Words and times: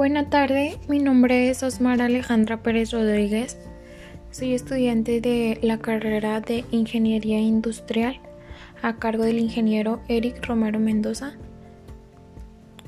Buena 0.00 0.30
tarde, 0.30 0.78
mi 0.88 0.98
nombre 0.98 1.50
es 1.50 1.62
Osmar 1.62 2.00
Alejandra 2.00 2.62
Pérez 2.62 2.90
Rodríguez. 2.90 3.58
Soy 4.30 4.54
estudiante 4.54 5.20
de 5.20 5.58
la 5.60 5.76
carrera 5.76 6.40
de 6.40 6.64
Ingeniería 6.70 7.38
Industrial 7.38 8.18
a 8.80 8.96
cargo 8.96 9.24
del 9.24 9.38
ingeniero 9.38 10.00
Eric 10.08 10.42
Romero 10.46 10.78
Mendoza 10.78 11.34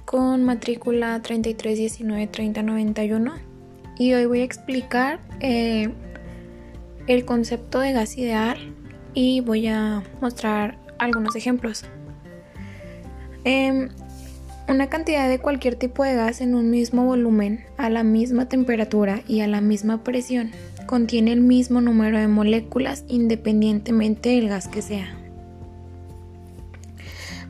con 0.06 0.42
matrícula 0.42 1.20
33193091 1.20 3.34
y 3.98 4.14
hoy 4.14 4.24
voy 4.24 4.40
a 4.40 4.44
explicar 4.44 5.20
eh, 5.40 5.90
el 7.08 7.26
concepto 7.26 7.80
de 7.80 7.92
gas 7.92 8.16
ideal 8.16 8.56
y 9.12 9.42
voy 9.42 9.66
a 9.66 10.02
mostrar 10.22 10.78
algunos 10.98 11.36
ejemplos. 11.36 11.84
Em, 13.44 13.90
una 14.68 14.88
cantidad 14.88 15.28
de 15.28 15.38
cualquier 15.38 15.76
tipo 15.76 16.04
de 16.04 16.14
gas 16.14 16.40
en 16.40 16.54
un 16.54 16.70
mismo 16.70 17.04
volumen, 17.04 17.64
a 17.76 17.90
la 17.90 18.02
misma 18.02 18.48
temperatura 18.48 19.22
y 19.26 19.40
a 19.40 19.46
la 19.46 19.60
misma 19.60 20.04
presión, 20.04 20.50
contiene 20.86 21.32
el 21.32 21.40
mismo 21.40 21.80
número 21.80 22.18
de 22.18 22.28
moléculas 22.28 23.04
independientemente 23.08 24.30
del 24.30 24.48
gas 24.48 24.68
que 24.68 24.82
sea. 24.82 25.16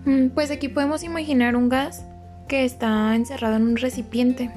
Mm, 0.05 0.29
pues 0.29 0.51
aquí 0.51 0.69
podemos 0.69 1.05
imaginar 1.05 1.55
un 1.57 1.69
gas 1.69 2.05
que 2.49 2.65
está 2.65 3.15
encerrado 3.15 3.57
en 3.57 3.63
un 3.63 3.77
recipiente. 3.77 4.51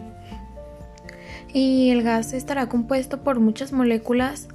Y 1.54 1.90
el 1.92 2.04
gas 2.04 2.34
estará 2.34 2.68
compuesto 2.68 3.24
por 3.24 3.40
muchas 3.40 3.72
moléculas 3.72 4.48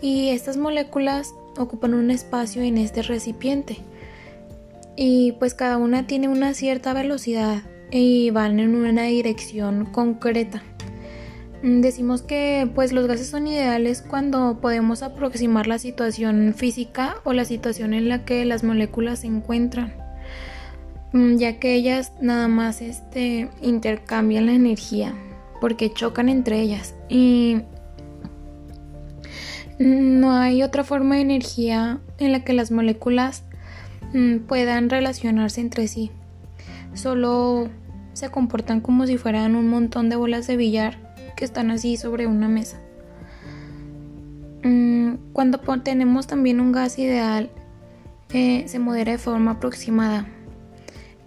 y 0.00 0.28
estas 0.28 0.56
moléculas 0.56 1.34
ocupan 1.56 1.94
un 1.94 2.10
espacio 2.10 2.62
en 2.62 2.78
este 2.78 3.02
recipiente 3.02 3.78
y 4.96 5.32
pues 5.32 5.54
cada 5.54 5.76
una 5.76 6.06
tiene 6.06 6.28
una 6.28 6.54
cierta 6.54 6.92
velocidad 6.92 7.62
y 7.90 8.30
van 8.30 8.60
en 8.60 8.74
una 8.74 9.04
dirección 9.04 9.86
concreta. 9.86 10.62
Mm, 11.62 11.80
decimos 11.80 12.22
que 12.22 12.68
pues 12.74 12.92
los 12.92 13.06
gases 13.06 13.28
son 13.28 13.46
ideales 13.46 14.02
cuando 14.02 14.58
podemos 14.60 15.02
aproximar 15.02 15.66
la 15.66 15.78
situación 15.78 16.54
física 16.54 17.16
o 17.24 17.32
la 17.32 17.44
situación 17.44 17.94
en 17.94 18.08
la 18.08 18.24
que 18.24 18.44
las 18.44 18.64
moléculas 18.64 19.20
se 19.20 19.28
encuentran, 19.28 19.94
mm, 21.12 21.36
ya 21.36 21.58
que 21.58 21.74
ellas 21.74 22.12
nada 22.20 22.48
más 22.48 22.82
este, 22.82 23.48
intercambian 23.62 24.46
la 24.46 24.52
energía 24.52 25.14
porque 25.60 25.90
chocan 25.90 26.28
entre 26.28 26.60
ellas 26.60 26.94
y 27.08 27.62
no 29.78 30.32
hay 30.32 30.62
otra 30.62 30.84
forma 30.84 31.14
de 31.14 31.22
energía 31.22 32.00
en 32.18 32.32
la 32.32 32.44
que 32.44 32.52
las 32.52 32.70
moléculas 32.70 33.44
puedan 34.46 34.90
relacionarse 34.90 35.60
entre 35.60 35.88
sí. 35.88 36.10
Solo 36.94 37.68
se 38.12 38.30
comportan 38.30 38.80
como 38.80 39.06
si 39.06 39.18
fueran 39.18 39.56
un 39.56 39.68
montón 39.68 40.08
de 40.08 40.16
bolas 40.16 40.46
de 40.46 40.56
billar 40.56 40.98
que 41.36 41.44
están 41.44 41.70
así 41.70 41.96
sobre 41.96 42.26
una 42.26 42.48
mesa. 42.48 42.80
Mm, 44.62 45.14
cuando 45.32 45.58
tenemos 45.82 46.26
también 46.26 46.60
un 46.60 46.70
gas 46.70 46.98
ideal, 46.98 47.50
eh, 48.32 48.64
se 48.66 48.78
modera 48.78 49.12
de 49.12 49.18
forma 49.18 49.52
aproximada. 49.52 50.26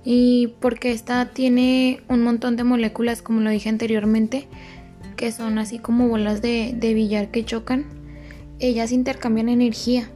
Y 0.06 0.54
porque 0.62 0.92
esta 0.92 1.34
tiene 1.34 2.00
un 2.08 2.24
montón 2.24 2.56
de 2.56 2.64
moléculas, 2.64 3.22
como 3.22 3.42
lo 3.42 3.50
dije 3.50 3.68
anteriormente, 3.68 4.48
que 5.18 5.34
son 5.34 5.58
así 5.58 5.80
como 5.80 6.08
bolas 6.08 6.42
de 6.42 6.94
billar 6.96 7.32
que 7.32 7.44
chocan, 7.44 7.86
ellas 8.60 8.94
intercambian 8.94 9.50
energía 9.50 10.10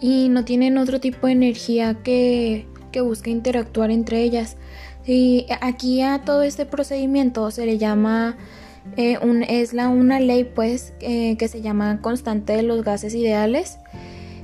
y 0.00 0.28
no 0.28 0.44
tienen 0.44 0.78
otro 0.78 1.00
tipo 1.00 1.26
de 1.26 1.32
energía 1.32 1.94
que, 2.02 2.66
que 2.92 3.00
busque 3.00 3.30
interactuar 3.30 3.90
entre 3.90 4.22
ellas. 4.22 4.56
Y 5.06 5.46
aquí 5.62 6.02
a 6.02 6.22
todo 6.24 6.42
este 6.42 6.66
procedimiento 6.66 7.50
se 7.50 7.64
le 7.64 7.78
llama, 7.78 8.36
eh, 8.96 9.18
es 9.48 9.72
la, 9.72 9.88
una 9.88 10.20
ley 10.20 10.44
pues 10.44 10.92
eh, 11.00 11.36
que 11.38 11.48
se 11.48 11.62
llama 11.62 12.00
constante 12.02 12.54
de 12.54 12.62
los 12.62 12.84
gases 12.84 13.14
ideales 13.14 13.78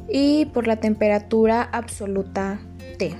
y 0.08 0.46
por 0.46 0.66
la 0.66 0.76
temperatura 0.76 1.62
absoluta 1.62 2.60
T. 2.98 3.14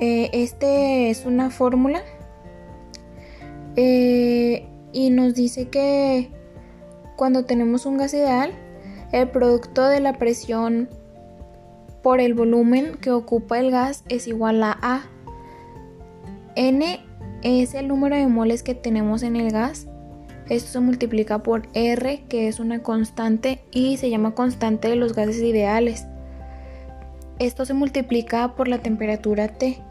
Eh, 0.00 0.30
este 0.32 1.10
es 1.10 1.26
una 1.26 1.50
fórmula 1.50 2.02
y 3.76 5.10
nos 5.10 5.34
dice 5.34 5.68
que 5.68 6.30
cuando 7.16 7.44
tenemos 7.44 7.86
un 7.86 7.98
gas 7.98 8.12
ideal 8.14 8.52
el 9.12 9.28
producto 9.28 9.86
de 9.86 10.00
la 10.00 10.14
presión 10.14 10.88
por 12.02 12.20
el 12.20 12.34
volumen 12.34 12.96
que 13.00 13.10
ocupa 13.10 13.60
el 13.60 13.70
gas 13.70 14.04
es 14.08 14.26
igual 14.26 14.62
a 14.62 14.76
A. 14.82 15.02
N 16.56 17.00
es 17.42 17.74
el 17.74 17.88
número 17.88 18.16
de 18.16 18.26
moles 18.26 18.62
que 18.62 18.74
tenemos 18.74 19.22
en 19.22 19.36
el 19.36 19.50
gas. 19.52 19.86
Esto 20.48 20.70
se 20.70 20.80
multiplica 20.80 21.42
por 21.42 21.68
R, 21.74 22.24
que 22.28 22.48
es 22.48 22.58
una 22.58 22.82
constante 22.82 23.64
y 23.70 23.96
se 23.96 24.10
llama 24.10 24.34
constante 24.34 24.88
de 24.88 24.96
los 24.96 25.14
gases 25.14 25.38
ideales. 25.42 26.06
Esto 27.38 27.64
se 27.64 27.74
multiplica 27.74 28.54
por 28.54 28.68
la 28.68 28.78
temperatura 28.78 29.48
T. 29.48 29.82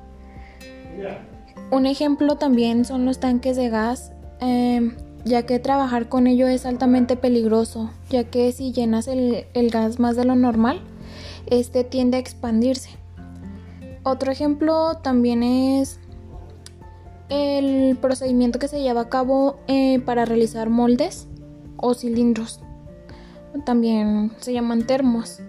Un 1.72 1.86
ejemplo 1.86 2.36
también 2.36 2.86
son 2.86 3.06
los 3.06 3.20
tanques 3.20 3.56
de 3.56 3.70
gas. 3.70 4.14
Em, 4.40 4.96
ya 5.24 5.46
que 5.46 5.60
trabajar 5.60 6.10
con 6.10 6.28
ello 6.28 6.48
es 6.48 6.66
altamente 6.66 7.16
peligroso, 7.16 7.92
ya 8.10 8.24
que 8.24 8.52
si 8.52 8.72
llenas 8.72 9.08
el, 9.08 9.46
gas 9.72 10.00
más 10.00 10.16
de 10.16 10.26
lo 10.26 10.36
normal, 10.36 10.82
este 11.48 11.84
tiende 11.84 12.18
a 12.18 12.20
expandirse. 12.20 12.90
Otro 14.04 14.32
ejemplo 14.32 14.98
también 15.04 15.44
es 15.44 16.00
el 17.30 17.98
procedimiento 17.98 18.60
que 18.60 18.68
se 18.68 18.82
lleva 18.82 19.02
a 19.02 19.10
cabo 19.10 19.60
eh, 19.68 20.00
para 20.00 20.26
realizar 20.26 20.70
moldes 20.70 21.28
o 21.78 21.94
cilindros. 21.94 22.60
También 23.66 24.32
se 24.40 24.54
llaman 24.54 24.88
termos. 24.88 25.40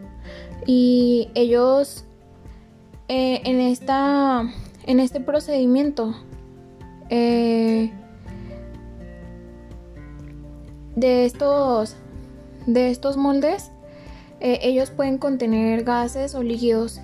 Y 0.66 1.28
ellos 1.34 2.04
eh, 3.08 3.40
en, 3.44 3.60
esta, 3.60 4.42
en 4.86 5.00
este 5.00 5.20
procedimiento 5.20 6.14
eh, 7.10 7.92
de 10.96 11.24
estos, 11.24 11.96
de 12.66 12.90
estos 12.90 13.16
moldes, 13.16 13.70
eh, 14.40 14.58
ellos 14.62 14.90
pueden 14.90 15.18
contener 15.18 15.84
gases 15.84 16.34
o 16.34 16.42
líquidos 16.42 17.00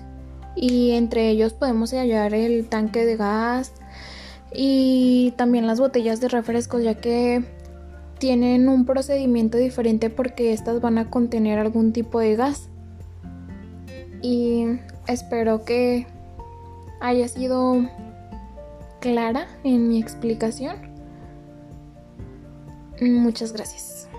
y 0.55 0.91
entre 0.91 1.29
ellos 1.29 1.53
podemos 1.53 1.91
hallar 1.91 2.33
el 2.33 2.67
tanque 2.67 3.05
de 3.05 3.15
gas 3.15 3.73
y 4.53 5.33
también 5.37 5.67
las 5.67 5.79
botellas 5.79 6.19
de 6.19 6.27
refrescos 6.27 6.83
ya 6.83 6.95
que 6.95 7.43
tienen 8.17 8.67
un 8.67 8.85
procedimiento 8.85 9.57
diferente 9.57 10.09
porque 10.09 10.51
estas 10.51 10.81
van 10.81 10.97
a 10.97 11.09
contener 11.09 11.59
algún 11.59 11.93
tipo 11.93 12.19
de 12.19 12.35
gas. 12.35 12.69
Y 14.21 14.65
espero 15.07 15.63
que 15.63 16.05
haya 16.99 17.27
sido 17.29 17.89
clara 18.99 19.47
en 19.63 19.87
mi 19.87 20.01
explicación 20.01 20.88
Muchas 23.01 23.53
gracias. 23.53 24.09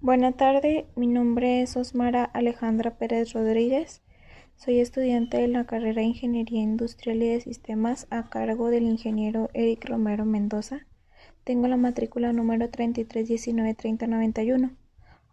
Buenas 0.00 0.36
tardes, 0.36 0.86
mi 0.96 1.06
nombre 1.06 1.62
es 1.62 1.76
Osmara 1.76 2.24
Alejandra 2.24 2.96
Pérez 2.96 3.34
Rodríguez. 3.34 4.02
Soy 4.56 4.80
estudiante 4.80 5.36
de 5.36 5.46
la 5.48 5.66
carrera 5.66 6.00
de 6.00 6.08
Ingeniería 6.08 6.62
Industrial 6.62 7.22
y 7.22 7.28
de 7.28 7.40
Sistemas 7.40 8.08
a 8.10 8.28
cargo 8.28 8.70
del 8.70 8.84
ingeniero 8.84 9.50
Eric 9.54 9.88
Romero 9.88 10.24
Mendoza. 10.24 10.86
Tengo 11.44 11.68
la 11.68 11.76
matrícula 11.76 12.32
número 12.32 12.68
33193091. 12.70 14.74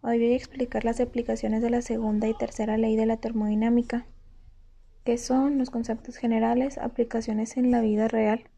Hoy 0.02 0.18
voy 0.18 0.32
a 0.32 0.36
explicar 0.36 0.84
las 0.84 1.00
aplicaciones 1.00 1.62
de 1.62 1.70
la 1.70 1.82
segunda 1.82 2.28
y 2.28 2.34
tercera 2.34 2.76
ley 2.76 2.94
de 2.94 3.06
la 3.06 3.16
termodinámica 3.16 4.06
que 5.06 5.18
son 5.18 5.56
los 5.56 5.70
conceptos 5.70 6.16
generales, 6.16 6.78
aplicaciones 6.78 7.56
en 7.56 7.70
la 7.70 7.80
vida 7.80 8.08
real. 8.08 8.50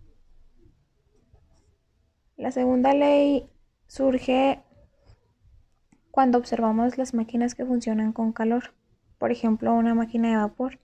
La 2.39 2.51
segunda 2.53 2.95
ley 2.95 3.51
surge 3.87 4.63
cuando 6.11 6.39
observamos 6.39 6.97
las 6.97 7.13
máquinas 7.13 7.55
que 7.55 7.67
funcionan 7.67 8.15
con 8.15 8.33
calor, 8.33 8.73
por 9.19 9.31
ejemplo 9.31 9.75
una 9.75 9.95
máquina 9.95 10.31
de 10.31 10.37
vapor. 10.37 10.79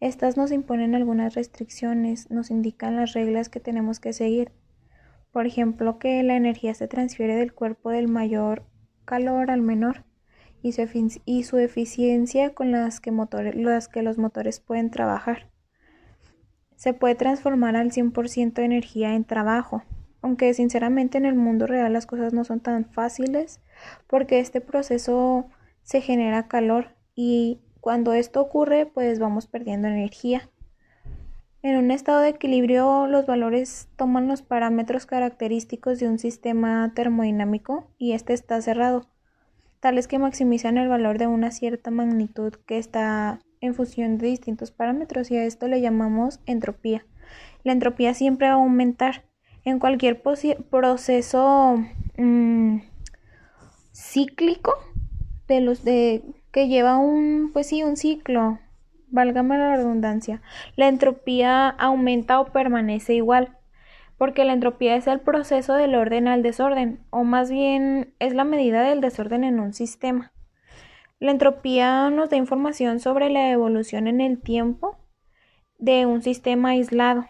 Estas 0.00 0.36
nos 0.36 0.50
imponen 0.50 0.96
algunas 0.96 1.34
restricciones, 1.34 2.28
nos 2.28 2.50
indican 2.50 2.96
las 2.96 3.12
reglas 3.12 3.48
que 3.48 3.60
tenemos 3.60 4.00
que 4.00 4.12
seguir. 4.12 4.50
Por 5.30 5.46
ejemplo, 5.46 6.00
que 6.00 6.20
la 6.24 6.34
energía 6.34 6.74
se 6.74 6.88
transfiere 6.88 7.36
del 7.36 7.54
cuerpo 7.54 7.90
del 7.90 8.08
mayor 8.08 8.64
calor 9.04 9.52
al 9.52 9.62
menor 9.62 10.05
y 10.66 11.44
su, 11.44 11.58
eficiencia 11.58 12.54
con 12.54 12.72
las 12.72 13.00
que, 13.00 13.12
las 13.54 13.88
que 13.88 14.02
los 14.02 14.18
motores 14.18 14.60
pueden 14.60 14.90
trabajar. 14.90 15.50
Se 16.74 16.92
puede 16.92 17.14
transformar 17.14 17.76
al 17.76 17.90
100% 17.90 18.52
de 18.54 18.64
energía 18.64 19.14
en 19.14 19.24
trabajo, 19.24 19.82
aunque 20.22 20.52
sinceramente 20.54 21.18
en 21.18 21.24
el 21.24 21.34
mundo 21.34 21.66
real 21.66 21.92
las 21.92 22.06
cosas 22.06 22.32
no 22.32 22.44
son 22.44 22.60
tan 22.60 22.84
fáciles 22.84 23.60
porque 24.06 24.40
este 24.40 24.60
proceso 24.60 25.46
se 25.82 26.00
genera 26.00 26.48
calor 26.48 26.96
y 27.14 27.60
cuando 27.80 28.12
esto 28.12 28.40
ocurre, 28.40 28.86
pues 28.86 29.20
vamos 29.20 29.46
perdiendo 29.46 29.86
energía. 29.86 30.50
En 31.62 31.76
un 31.76 31.90
estado 31.90 32.20
de 32.20 32.30
equilibrio, 32.30 33.06
los 33.06 33.26
valores 33.26 33.88
toman 33.96 34.28
los 34.28 34.42
parámetros 34.42 35.06
característicos 35.06 35.98
de 35.98 36.08
un 36.08 36.18
sistema 36.18 36.92
termodinámico 36.94 37.90
y 37.98 38.12
este 38.12 38.34
está 38.34 38.60
cerrado, 38.60 39.08
tales 39.86 40.08
que 40.08 40.18
maximizan 40.18 40.78
el 40.78 40.88
valor 40.88 41.16
de 41.16 41.28
una 41.28 41.52
cierta 41.52 41.92
magnitud 41.92 42.52
que 42.66 42.76
está 42.76 43.38
en 43.60 43.72
función 43.72 44.18
de 44.18 44.26
distintos 44.26 44.72
parámetros 44.72 45.30
y 45.30 45.36
a 45.36 45.44
esto 45.44 45.68
le 45.68 45.80
llamamos 45.80 46.40
entropía. 46.44 47.06
La 47.62 47.70
entropía 47.70 48.12
siempre 48.12 48.48
va 48.48 48.54
a 48.54 48.56
aumentar. 48.56 49.26
En 49.64 49.78
cualquier 49.78 50.20
proceso 50.20 51.76
mm, 52.18 52.78
cíclico 53.92 54.74
de 55.46 55.60
los 55.60 55.82
que 55.82 56.66
lleva 56.66 56.96
un 56.96 57.52
pues 57.52 57.68
sí 57.68 57.84
un 57.84 57.96
ciclo 57.96 58.58
válgame 59.06 59.56
la 59.56 59.76
redundancia 59.76 60.42
la 60.74 60.88
entropía 60.88 61.68
aumenta 61.68 62.40
o 62.40 62.46
permanece 62.46 63.14
igual 63.14 63.56
porque 64.18 64.44
la 64.44 64.52
entropía 64.52 64.96
es 64.96 65.06
el 65.06 65.20
proceso 65.20 65.74
del 65.74 65.94
orden 65.94 66.28
al 66.28 66.42
desorden 66.42 67.00
o 67.10 67.24
más 67.24 67.50
bien 67.50 68.14
es 68.18 68.34
la 68.34 68.44
medida 68.44 68.82
del 68.82 69.00
desorden 69.00 69.44
en 69.44 69.60
un 69.60 69.72
sistema. 69.72 70.32
La 71.18 71.30
entropía 71.30 72.10
nos 72.10 72.30
da 72.30 72.36
información 72.36 73.00
sobre 73.00 73.30
la 73.30 73.50
evolución 73.50 74.06
en 74.06 74.20
el 74.20 74.40
tiempo 74.40 74.98
de 75.78 76.06
un 76.06 76.22
sistema 76.22 76.70
aislado. 76.70 77.26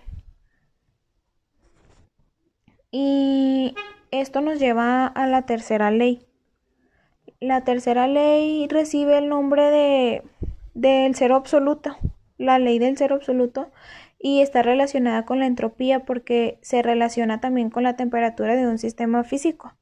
Y 2.90 3.74
esto 4.10 4.40
nos 4.40 4.58
lleva 4.58 5.06
a 5.06 5.26
la 5.26 5.42
tercera 5.42 5.90
ley. 5.90 6.26
La 7.40 7.64
tercera 7.64 8.08
ley 8.08 8.66
recibe 8.68 9.18
el 9.18 9.28
nombre 9.28 9.70
de 9.70 10.22
del 10.76 11.14
cero 11.14 11.36
absoluto, 11.36 11.96
la 12.36 12.58
ley 12.58 12.78
del 12.78 12.98
cero 12.98 13.16
absoluto, 13.16 13.70
y 14.26 14.40
está 14.40 14.62
relacionada 14.62 15.25
con 15.25 15.38
la 15.38 15.46
entropía 15.46 16.05
porque 16.05 16.58
se 16.61 16.82
relaciona 16.82 17.40
también 17.40 17.70
con 17.70 17.84
la 17.84 17.94
temperatura 17.94 18.56
de 18.56 18.67
un 18.67 18.76
sistema 18.76 19.23
físico. 19.23 19.76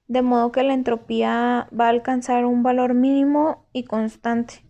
de 0.07 0.23
modo 0.23 0.53
que 0.53 0.63
la 0.63 0.75
entropía 0.75 1.69
va 1.79 1.87
a 1.87 1.91
alcanzar 1.91 2.45
un 2.45 2.63
valor 2.63 2.95
mínimo 2.95 3.67
y 3.73 3.85
constante. 3.85 4.65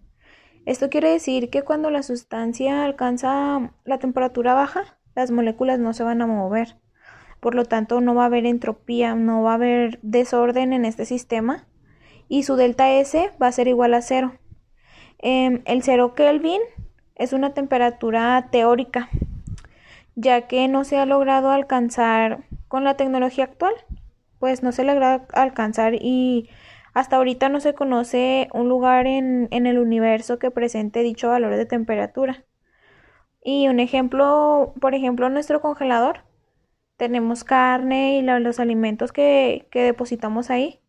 Esto 0.67 0.89
quiere 0.89 1.11
decir 1.11 1.51
que 1.51 1.63
cuando 1.63 1.91
la 1.91 2.03
sustancia 2.03 2.85
alcanza 2.85 3.73
la 3.85 3.99
temperatura 3.99 4.55
baja, 4.55 4.99
las 5.15 5.31
moléculas 5.31 5.79
no 5.79 5.93
se 5.93 6.05
van 6.05 6.23
a 6.23 6.27
mover. 6.27 6.77
Por 7.41 7.55
lo 7.55 7.65
tanto, 7.65 8.01
no 8.01 8.15
va 8.15 8.23
a 8.23 8.27
haber 8.27 8.47
entropía, 8.47 9.15
no 9.15 9.43
va 9.43 9.53
a 9.53 9.55
haber 9.57 9.99
desorden 10.03 10.73
en 10.73 10.87
este 10.87 11.05
sistema 11.05 11.67
y 12.29 12.45
su 12.45 12.57
delta 12.57 12.91
S 12.91 13.31
va 13.41 13.49
a 13.49 13.53
ser 13.53 13.69
igual 13.69 13.93
a 13.95 14.01
cero. 14.01 14.39
Em, 15.19 15.63
el 15.67 15.83
cero 15.83 16.15
Kelvin 16.15 16.61
es 17.15 17.33
una 17.33 17.53
temperatura 17.53 18.49
teórica, 18.51 19.11
ya 20.15 20.47
que 20.47 20.69
no 20.69 20.85
se 20.85 20.97
ha 20.97 21.07
logrado 21.07 21.51
alcanzar 21.51 22.45
con 22.69 22.85
la 22.85 22.97
tecnología 22.97 23.45
actual, 23.45 23.75
pues 24.39 24.63
no 24.63 24.73
se 24.73 24.85
logra 24.85 25.27
alcanzar 25.33 25.95
y 25.95 26.49
hasta 26.95 27.17
ahorita 27.17 27.49
no 27.49 27.61
se 27.61 27.75
conoce 27.75 28.49
un 28.53 28.69
lugar 28.69 29.07
en, 29.07 29.49
en 29.51 29.67
el 29.67 29.79
universo 29.79 30.39
que 30.39 30.51
presente 30.51 31.03
dicho 31.03 31.29
valor 31.29 31.57
de 31.57 31.67
temperatura. 31.67 32.45
Y 33.43 33.69
un 33.69 33.79
ejemplo, 33.79 34.73
por 34.81 34.95
ejemplo, 34.95 35.29
nuestro 35.29 35.61
congelador. 35.61 36.21
Tenemos 36.97 37.45
carne 37.45 38.19
y 38.19 38.23
los 38.23 38.59
alimentos 38.59 39.13
que, 39.13 39.67
que 39.71 39.83
depositamos 39.83 40.51
ahí. 40.51 40.81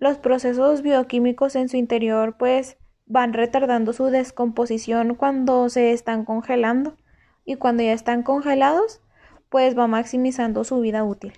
Los 0.00 0.18
procesos 0.18 0.82
bioquímicos 0.82 1.54
en 1.54 1.68
su 1.68 1.76
interior 1.76 2.36
pues 2.38 2.76
van 3.06 3.34
retardando 3.34 3.92
su 3.92 4.06
descomposición 4.06 5.14
cuando 5.14 5.68
se 5.68 5.92
están 5.92 6.24
congelando 6.24 6.96
y 7.44 7.56
cuando 7.56 7.82
ya 7.82 7.92
están 7.92 8.22
congelados 8.22 9.00
pues 9.48 9.78
va 9.78 9.86
maximizando 9.86 10.64
su 10.64 10.80
vida 10.80 11.04
útil. 11.04 11.34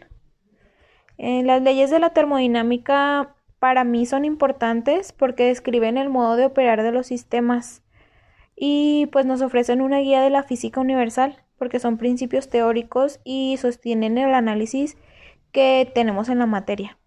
Eh, 1.18 1.42
las 1.42 1.62
leyes 1.62 1.90
de 1.90 2.00
la 2.00 2.10
termodinámica 2.10 3.34
para 3.58 3.84
mí 3.84 4.04
son 4.04 4.24
importantes 4.24 5.12
porque 5.12 5.46
describen 5.46 5.96
el 5.96 6.10
modo 6.10 6.36
de 6.36 6.46
operar 6.46 6.82
de 6.82 6.92
los 6.92 7.06
sistemas 7.06 7.82
y 8.56 9.06
pues 9.12 9.26
nos 9.26 9.42
ofrecen 9.42 9.80
una 9.80 9.98
guía 9.98 10.20
de 10.20 10.30
la 10.30 10.42
física 10.42 10.80
universal 10.80 11.42
porque 11.58 11.78
son 11.78 11.98
principios 11.98 12.48
teóricos 12.48 13.20
y 13.24 13.56
sostienen 13.58 14.18
el 14.18 14.34
análisis 14.34 14.96
que 15.52 15.90
tenemos 15.94 16.28
en 16.28 16.38
la 16.38 16.46
materia. 16.46 16.98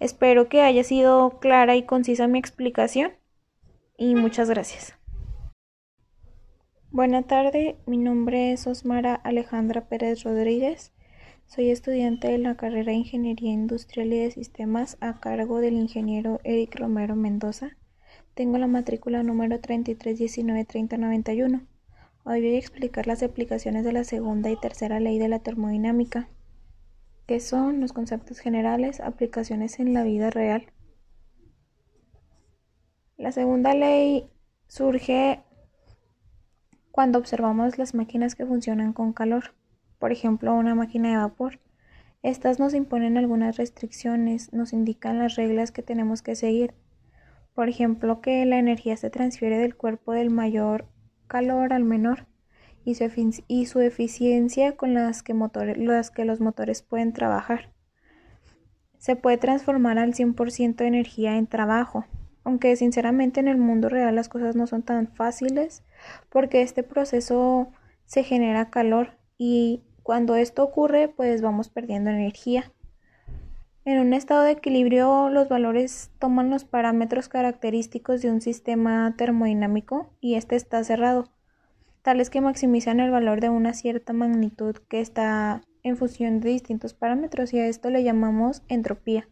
Espero 0.00 0.48
que 0.48 0.62
haya 0.62 0.82
sido 0.84 1.38
clara 1.40 1.76
y 1.76 1.84
concisa 1.84 2.26
mi 2.26 2.38
explicación 2.38 3.12
y 3.96 4.14
muchas 4.14 4.50
gracias. 4.50 4.96
Buenas 6.90 7.26
tardes, 7.26 7.76
mi 7.86 7.98
nombre 7.98 8.52
es 8.52 8.66
Osmara 8.66 9.14
Alejandra 9.14 9.88
Pérez 9.88 10.24
Rodríguez. 10.24 10.92
Soy 11.52 11.70
estudiante 11.70 12.28
de 12.28 12.38
la 12.38 12.54
carrera 12.54 12.92
de 12.92 12.98
Ingeniería 12.98 13.50
Industrial 13.50 14.12
y 14.12 14.20
de 14.20 14.30
Sistemas 14.30 14.96
a 15.00 15.18
cargo 15.18 15.58
del 15.58 15.74
ingeniero 15.74 16.38
Eric 16.44 16.78
Romero 16.78 17.16
Mendoza. 17.16 17.76
Tengo 18.34 18.56
la 18.56 18.68
matrícula 18.68 19.24
número 19.24 19.60
33193091. 19.60 21.66
Hoy 22.22 22.40
voy 22.40 22.54
a 22.54 22.58
explicar 22.58 23.08
las 23.08 23.24
aplicaciones 23.24 23.84
de 23.84 23.92
la 23.92 24.04
segunda 24.04 24.48
y 24.48 24.60
tercera 24.60 25.00
ley 25.00 25.18
de 25.18 25.26
la 25.26 25.40
termodinámica, 25.40 26.28
que 27.26 27.40
son 27.40 27.80
los 27.80 27.92
conceptos 27.92 28.38
generales, 28.38 29.00
aplicaciones 29.00 29.80
en 29.80 29.92
la 29.92 30.04
vida 30.04 30.30
real. 30.30 30.66
La 33.16 33.32
segunda 33.32 33.74
ley 33.74 34.30
surge 34.68 35.40
cuando 36.92 37.18
observamos 37.18 37.76
las 37.76 37.92
máquinas 37.92 38.36
que 38.36 38.46
funcionan 38.46 38.92
con 38.92 39.12
calor, 39.12 39.52
por 40.00 40.10
ejemplo 40.10 40.54
una 40.54 40.74
máquina 40.74 41.10
de 41.10 41.16
vapor. 41.18 41.60
Estas 42.22 42.58
nos 42.58 42.74
imponen 42.74 43.16
algunas 43.16 43.56
restricciones, 43.56 44.52
nos 44.52 44.72
indican 44.72 45.20
las 45.20 45.36
reglas 45.36 45.70
que 45.70 45.82
tenemos 45.82 46.22
que 46.22 46.34
seguir. 46.34 46.74
Por 47.54 47.68
ejemplo, 47.68 48.20
que 48.20 48.44
la 48.46 48.58
energía 48.58 48.96
se 48.96 49.10
transfiere 49.10 49.58
del 49.58 49.76
cuerpo 49.76 50.12
del 50.12 50.30
mayor 50.30 50.86
calor 51.28 51.72
al 51.72 51.84
menor 51.84 52.26
y 52.84 52.94
su, 53.66 53.80
eficiencia 53.80 54.76
con 54.76 54.94
las 54.94 55.22
que, 55.22 55.34
las 55.76 56.10
que 56.10 56.24
los 56.24 56.40
motores 56.40 56.82
pueden 56.82 57.12
trabajar. 57.12 57.72
Se 58.98 59.16
puede 59.16 59.36
transformar 59.36 59.98
al 59.98 60.14
100% 60.14 60.76
de 60.76 60.86
energía 60.86 61.36
en 61.36 61.46
trabajo, 61.46 62.06
aunque 62.42 62.74
sinceramente 62.76 63.40
en 63.40 63.48
el 63.48 63.58
mundo 63.58 63.88
real 63.88 64.14
las 64.14 64.28
cosas 64.28 64.56
no 64.56 64.66
son 64.66 64.82
tan 64.82 65.08
fáciles 65.08 65.84
porque 66.30 66.62
este 66.62 66.82
proceso 66.82 67.70
se 68.06 68.24
genera 68.24 68.70
calor 68.70 69.18
y 69.38 69.82
cuando 70.02 70.36
esto 70.36 70.62
ocurre 70.62 71.08
pues 71.08 71.42
vamos 71.42 71.68
perdiendo 71.68 72.10
energía. 72.10 72.72
En 73.84 73.98
un 73.98 74.12
estado 74.12 74.42
de 74.42 74.52
equilibrio 74.52 75.30
los 75.30 75.48
valores 75.48 76.10
toman 76.18 76.50
los 76.50 76.64
parámetros 76.64 77.28
característicos 77.28 78.20
de 78.20 78.30
un 78.30 78.40
sistema 78.40 79.14
termodinámico 79.16 80.10
y 80.20 80.34
este 80.34 80.56
está 80.56 80.84
cerrado, 80.84 81.30
tales 82.02 82.30
que 82.30 82.40
maximizan 82.40 83.00
el 83.00 83.10
valor 83.10 83.40
de 83.40 83.48
una 83.48 83.72
cierta 83.72 84.12
magnitud 84.12 84.76
que 84.88 85.00
está 85.00 85.62
en 85.82 85.96
función 85.96 86.40
de 86.40 86.50
distintos 86.50 86.94
parámetros 86.94 87.52
y 87.54 87.58
a 87.58 87.66
esto 87.66 87.90
le 87.90 88.04
llamamos 88.04 88.62
entropía. 88.68 89.28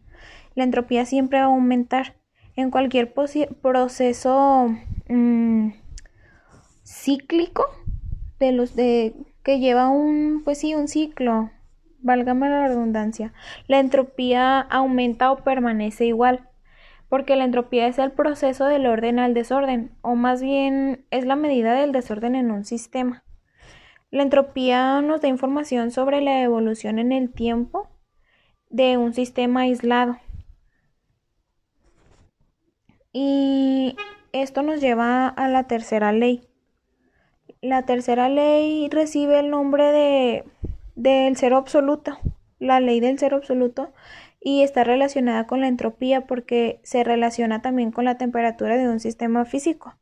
La 0.55 0.63
entropía 0.63 1.05
siempre 1.05 1.39
va 1.39 1.45
a 1.45 1.47
aumentar 1.47 2.15
en 2.55 2.71
cualquier 2.71 3.13
proceso 3.13 4.75
mm, 5.07 5.69
cíclico 6.83 7.65
de 8.39 8.51
los 8.51 8.75
de 8.75 9.13
que 9.43 9.59
lleva 9.59 9.89
un 9.89 10.41
pues 10.43 10.59
sí 10.59 10.75
un 10.75 10.87
ciclo 10.87 11.51
válgame 11.99 12.49
la 12.49 12.67
redundancia 12.67 13.33
la 13.67 13.79
entropía 13.79 14.59
aumenta 14.59 15.31
o 15.31 15.43
permanece 15.43 16.05
igual 16.05 16.47
porque 17.09 17.35
la 17.35 17.45
entropía 17.45 17.87
es 17.87 17.97
el 17.97 18.11
proceso 18.11 18.65
del 18.65 18.85
orden 18.85 19.19
al 19.19 19.33
desorden 19.33 19.91
o 20.01 20.15
más 20.15 20.41
bien 20.41 21.05
es 21.11 21.25
la 21.25 21.35
medida 21.35 21.73
del 21.73 21.91
desorden 21.91 22.35
en 22.35 22.51
un 22.51 22.65
sistema 22.65 23.23
la 24.11 24.23
entropía 24.23 25.01
nos 25.01 25.21
da 25.21 25.27
información 25.27 25.91
sobre 25.91 26.21
la 26.21 26.41
evolución 26.41 26.99
en 26.99 27.11
el 27.11 27.31
tiempo 27.31 27.89
de 28.69 28.97
un 28.97 29.13
sistema 29.13 29.61
aislado 29.61 30.17
y 33.11 33.95
esto 34.31 34.61
nos 34.61 34.81
lleva 34.81 35.27
a 35.27 35.47
la 35.47 35.63
tercera 35.63 36.11
ley. 36.11 36.48
La 37.61 37.83
tercera 37.83 38.29
ley 38.29 38.87
recibe 38.89 39.39
el 39.39 39.49
nombre 39.49 39.91
de 39.91 40.45
del 40.95 41.35
cero 41.35 41.57
absoluto, 41.57 42.17
la 42.57 42.79
ley 42.79 43.01
del 43.01 43.19
cero 43.19 43.35
absoluto, 43.35 43.91
y 44.39 44.63
está 44.63 44.85
relacionada 44.85 45.45
con 45.45 45.59
la 45.59 45.67
entropía 45.67 46.25
porque 46.25 46.79
se 46.83 47.03
relaciona 47.03 47.61
también 47.61 47.91
con 47.91 48.05
la 48.05 48.17
temperatura 48.17 48.77
de 48.77 48.87
un 48.87 49.01
sistema 49.01 49.43
físico. 49.43 49.97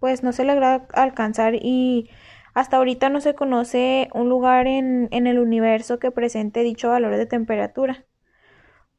pues 0.00 0.22
no 0.22 0.32
se 0.32 0.44
logra 0.44 0.86
alcanzar 0.92 1.54
y 1.54 2.10
hasta 2.54 2.76
ahorita 2.76 3.08
no 3.08 3.20
se 3.20 3.34
conoce 3.34 4.08
un 4.14 4.28
lugar 4.28 4.66
en, 4.66 5.08
en 5.10 5.26
el 5.26 5.38
universo 5.38 5.98
que 5.98 6.10
presente 6.10 6.62
dicho 6.62 6.88
valor 6.88 7.16
de 7.16 7.26
temperatura. 7.26 8.04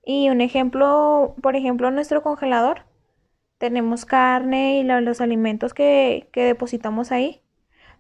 Y 0.04 0.30
un 0.30 0.42
ejemplo, 0.42 1.36
por 1.42 1.56
ejemplo, 1.56 1.92
nuestro 1.92 2.24
congelador. 2.24 2.86
Tenemos 3.58 4.06
carne 4.06 4.80
y 4.80 4.84
los 4.84 5.22
alimentos 5.22 5.74
que, 5.74 6.30
que 6.32 6.44
depositamos 6.44 7.12
ahí. 7.12 7.42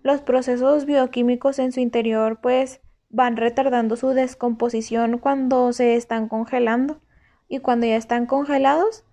Los 0.03 0.21
procesos 0.21 0.85
bioquímicos 0.85 1.59
en 1.59 1.71
su 1.71 1.79
interior 1.79 2.39
pues 2.41 2.81
van 3.09 3.35
retardando 3.35 3.95
su 3.95 4.09
descomposición 4.09 5.17
cuando 5.17 5.73
se 5.73 5.95
están 5.95 6.27
congelando 6.27 7.01
y 7.47 7.59
cuando 7.59 7.87
ya 7.87 7.95
están 7.95 8.25
congelados 8.25 9.03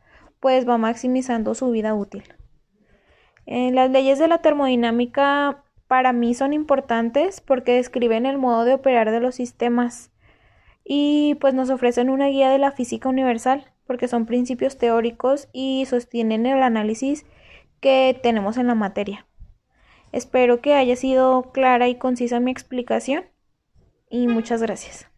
pues 0.40 0.68
va 0.68 0.76
maximizando 0.76 1.54
su 1.54 1.70
vida 1.70 1.94
útil. 1.94 2.24
Eh, 3.46 3.70
las 3.72 3.90
leyes 3.90 4.18
de 4.18 4.28
la 4.28 4.38
termodinámica 4.38 5.64
para 5.88 6.12
mí 6.12 6.34
son 6.34 6.52
importantes 6.52 7.40
porque 7.40 7.76
describen 7.76 8.26
el 8.26 8.38
modo 8.38 8.64
de 8.64 8.74
operar 8.74 9.10
de 9.10 9.20
los 9.20 9.34
sistemas 9.36 10.10
y 10.84 11.36
pues 11.40 11.54
nos 11.54 11.70
ofrecen 11.70 12.10
una 12.10 12.26
guía 12.26 12.50
de 12.50 12.58
la 12.58 12.72
física 12.72 13.08
universal 13.08 13.72
porque 13.86 14.08
son 14.08 14.26
principios 14.26 14.76
teóricos 14.76 15.48
y 15.52 15.86
sostienen 15.86 16.46
el 16.46 16.62
análisis 16.62 17.26
que 17.80 18.18
tenemos 18.22 18.56
en 18.56 18.66
la 18.66 18.74
materia. 18.74 19.26
Espero 20.12 20.60
que 20.60 20.74
haya 20.74 20.96
sido 20.96 21.52
clara 21.52 21.88
y 21.88 21.96
concisa 21.96 22.40
mi 22.40 22.50
explicación 22.50 23.24
y 24.08 24.28
muchas 24.28 24.62
gracias. 24.62 25.13